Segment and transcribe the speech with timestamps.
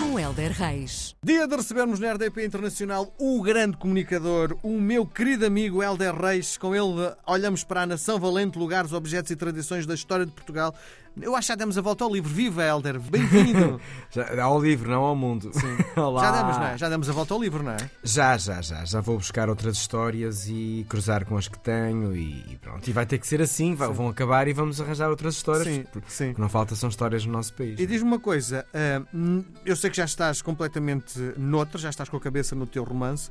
[0.00, 1.14] Com Helder Reis.
[1.22, 6.56] Dia de recebermos na RDP Internacional o grande comunicador, o meu querido amigo Helder Reis.
[6.56, 10.74] Com ele olhamos para a Nação Valente, lugares, objetos e tradições da história de Portugal.
[11.20, 12.30] Eu acho que já demos a volta ao livro.
[12.32, 12.98] Viva, Helder!
[13.00, 13.80] Bem-vindo!
[14.12, 15.50] Já- ao livro, não ao mundo.
[15.96, 16.22] Olá.
[16.22, 16.78] já demos, não é?
[16.78, 17.90] Já demos a volta ao livro, não é?
[18.04, 18.84] Já, já, já.
[18.84, 22.88] Já vou buscar outras histórias e cruzar com as que tenho e, pronto.
[22.88, 25.66] E vai ter que ser assim, vai- vão acabar e vamos arranjar outras histórias.
[25.66, 26.30] Sim, porque sim.
[26.30, 27.78] o que não falta são histórias no nosso país.
[27.80, 32.08] E diz-me uma coisa, ah, hum, eu sei que já estás completamente noutra, já estás
[32.08, 33.30] com a cabeça no teu romance,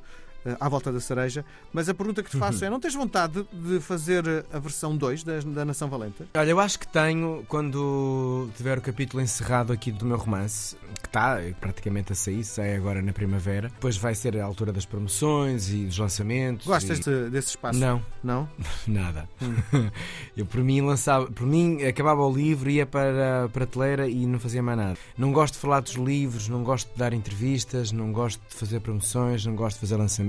[0.60, 1.44] à volta da cereja,
[1.74, 5.24] mas a pergunta que te faço é: não tens vontade de fazer a versão 2
[5.24, 6.24] da, da Nação Valente?
[6.34, 11.08] Olha, eu acho que tenho, quando tiver o capítulo encerrado aqui do meu romance, que
[11.08, 15.70] está praticamente a sair, sai agora na primavera, depois vai ser a altura das promoções
[15.70, 16.66] e dos lançamentos.
[16.66, 17.04] Gostas e...
[17.04, 17.80] de- desse espaço?
[17.80, 18.48] Não, Não?
[18.88, 19.28] Nada.
[20.36, 24.40] eu por mim lançava, por mim acabava o livro, ia para a prateleira e não
[24.40, 24.98] fazia mais nada.
[25.18, 28.80] Não gosto de falar dos livros, não gosto de dar entrevistas, não gosto de fazer
[28.80, 30.29] promoções, não gosto de fazer lançamentos,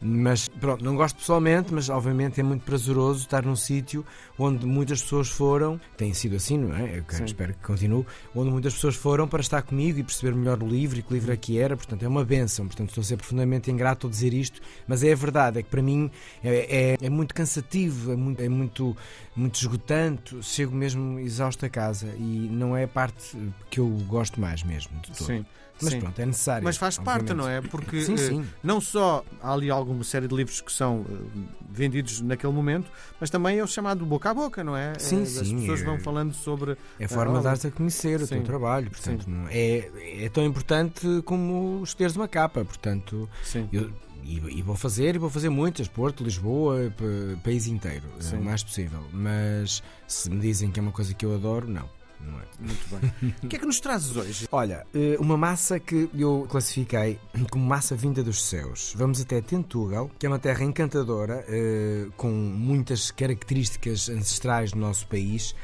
[0.00, 4.04] mas pronto, não gosto pessoalmente, mas obviamente é muito prazeroso estar num sítio
[4.38, 6.98] onde muitas pessoas foram, tem sido assim, não é?
[6.98, 7.24] Eu Sim.
[7.24, 8.04] espero que continue,
[8.34, 11.32] onde muitas pessoas foram para estar comigo e perceber melhor o livro e que livro
[11.32, 14.34] é que era, portanto é uma benção, portanto estou a ser profundamente ingrato ao dizer
[14.34, 16.10] isto, mas é a verdade, é que para mim
[16.42, 18.96] é, é, é muito cansativo, é muito, é muito,
[19.36, 23.36] muito esgotante, chego mesmo exausto a casa e não é a parte
[23.70, 25.26] que eu gosto mais mesmo de todo.
[25.26, 25.44] Sim.
[25.80, 26.00] Mas sim.
[26.00, 26.64] pronto, é necessário.
[26.64, 27.36] Mas faz parte, obviamente.
[27.36, 27.60] não é?
[27.60, 28.46] Porque Sim, eh, sim.
[28.62, 33.30] não só há ali alguma série de livros que são eh, vendidos naquele momento, mas
[33.30, 34.94] também é o chamado boca a boca, não é?
[34.98, 36.76] Sim, Eh, As sim, pessoas é- vão falando sobre.
[36.98, 38.36] É a forma Ah, de dar-se a conhecer o sim.
[38.36, 43.68] teu trabalho, portanto, é, é tão importante como escolheres uma capa, portanto, Sim.
[43.72, 43.90] eu,
[44.22, 48.36] e, e vou fazer, e vou fazer muitas, Porto, Lisboa, pa- país inteiro, Sim.
[48.38, 51.88] o mais possível, mas se me dizem que é uma coisa que eu adoro, não,
[52.24, 52.44] não é.
[52.58, 53.34] Muito bem.
[53.42, 54.48] o que é que nos trazes hoje?
[54.50, 57.18] Olha, eh, uma massa que eu classifiquei
[57.50, 58.94] como massa vinda dos céus.
[58.96, 65.06] Vamos até Tentugal, que é uma terra encantadora, eh, com muitas características ancestrais do nosso
[65.06, 65.54] país,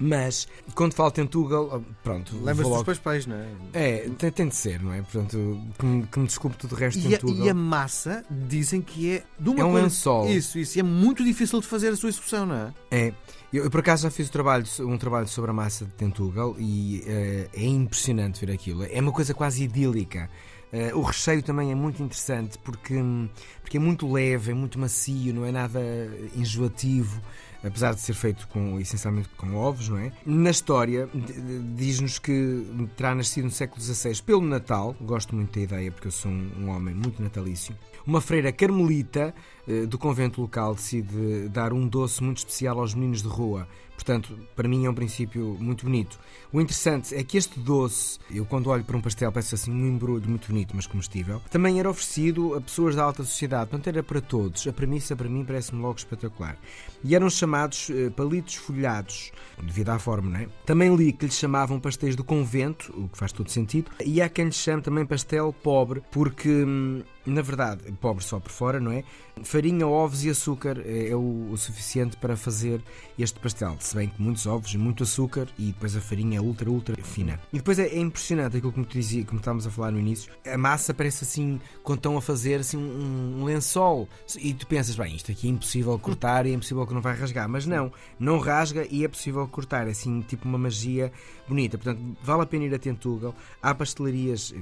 [0.00, 2.84] mas quando falo Tentugal, oh, pronto, Lembras-te dos logo...
[2.84, 3.48] papéis, não é?
[3.74, 5.02] É, tem, tem de ser, não é?
[5.02, 7.46] Portanto, que me, que me desculpe tudo o resto de E a, Tentugal.
[7.46, 10.28] e a massa dizem que é de uma É um coisa- lençol.
[10.30, 10.78] Isso, isso.
[10.78, 12.72] E é muito difícil de fazer a sua execução, não é?
[12.90, 13.14] É.
[13.52, 16.54] Eu, eu, por acaso já fiz um trabalho, um trabalho sobre a massa de Tentugal
[16.58, 18.84] e eh, é impressionante ver aquilo.
[18.84, 20.30] É uma coisa quase idílica.
[20.72, 22.94] Eh, o recheio também é muito interessante porque,
[23.60, 25.80] porque é muito leve, é muito macio, não é nada
[26.36, 27.20] enjoativo,
[27.64, 30.12] apesar de ser feito com, essencialmente com ovos, não é?
[30.24, 31.08] Na história,
[31.74, 32.66] diz-nos que
[32.96, 36.50] terá nascido no século XVI pelo Natal, gosto muito da ideia porque eu sou um,
[36.60, 37.76] um homem muito natalício.
[38.06, 39.34] Uma freira carmelita
[39.88, 43.66] do convento local decide dar um doce muito especial aos meninos de rua.
[44.00, 46.18] Portanto, para mim é um princípio muito bonito.
[46.50, 49.86] O interessante é que este doce, eu quando olho para um pastel peço assim um
[49.86, 54.02] embrulho muito bonito, mas comestível, também era oferecido a pessoas da alta sociedade, portanto era
[54.02, 54.66] para todos.
[54.66, 56.56] A premissa para mim parece-me logo espetacular.
[57.04, 59.32] E eram chamados eh, palitos folhados,
[59.62, 60.48] devido à forma, não é?
[60.64, 64.30] Também li que lhes chamavam pastéis do convento, o que faz todo sentido, e há
[64.30, 68.92] quem lhes chame também pastel pobre, porque, hum, na verdade, pobre só por fora, não
[68.92, 69.04] é?
[69.42, 72.80] Farinha, ovos e açúcar é, é o, o suficiente para fazer
[73.18, 73.76] este pastel.
[73.80, 77.40] Se bem que muitos ovos, muito açúcar e depois a farinha é ultra, ultra fina.
[77.52, 80.32] E depois é, é impressionante aquilo que me dizia, como estávamos a falar no início.
[80.46, 84.08] A massa parece assim, quando estão a fazer assim um, um lençol.
[84.38, 87.16] E tu pensas, bem, isto aqui é impossível cortar e é impossível que não vai
[87.16, 87.48] rasgar.
[87.48, 89.86] Mas não, não rasga e é possível cortar.
[89.86, 91.12] É assim, tipo uma magia
[91.48, 91.78] bonita.
[91.78, 93.34] Portanto, vale a pena ir a Tentugal.
[93.62, 94.54] Há pastelarias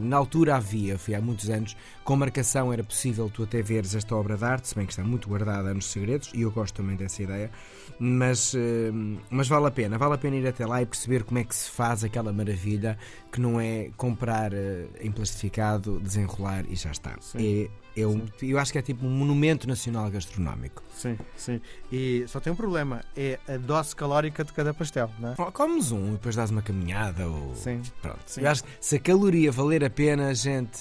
[0.00, 4.14] na altura havia, foi há muitos anos, com marcação era possível tu até veres esta
[4.14, 6.96] obra de arte, se bem que está muito guardada nos segredos, e eu gosto também
[6.96, 7.50] dessa ideia,
[7.98, 8.90] mas, eh,
[9.30, 11.54] mas vale a pena, vale a pena ir até lá e perceber como é que
[11.54, 12.98] se faz aquela maravilha
[13.32, 17.16] que não é comprar eh, em plastificado, desenrolar e já está.
[17.20, 17.38] Sim.
[17.64, 17.70] É,
[18.02, 20.82] é um, eu acho que é tipo um monumento nacional gastronómico.
[20.94, 21.60] Sim, sim.
[21.92, 25.34] E só tem um problema: é a dose calórica de cada pastel, não é?
[25.38, 27.54] Oh, Comes um e depois dás uma caminhada ou.
[27.54, 27.82] Sim.
[28.02, 28.18] Pronto.
[28.26, 28.42] Sim.
[28.42, 30.78] Eu acho que se a caloria valer a pena, gente,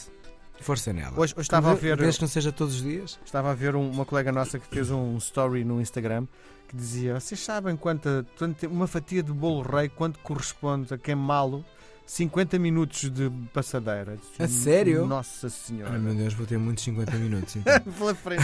[0.61, 1.13] força nela.
[1.19, 1.97] Hoje, hoje estava a ver.
[1.97, 3.19] Desde que não seja todos os dias.
[3.25, 6.25] Estava a ver um- uma colega nossa que fez um story no Instagram
[6.67, 11.63] que dizia: Vocês sabem quanta, quanto- uma fatia de bolo rei quanto corresponde a queimá-lo
[12.07, 14.17] 50 minutos de passadeira?
[14.39, 15.05] A sério?
[15.05, 15.91] Nossa Senhora.
[15.93, 17.79] Ai meu Deus, vou ter muitos 50 minutos então.
[17.93, 18.43] Pela frente.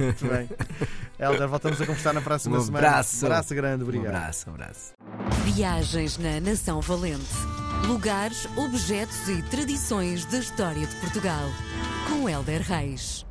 [0.00, 0.48] Muito bem.
[1.18, 2.88] Helder, voltamos a conversar na próxima Um semana.
[2.88, 3.22] abraço.
[3.24, 4.14] Um abraço grande, um obrigado.
[4.14, 4.92] abraço, um abraço.
[5.44, 7.22] Viagens na Nação Valente.
[7.86, 11.44] Lugares, objetos e tradições da história de Portugal.
[12.08, 13.26] Com Helder Reis.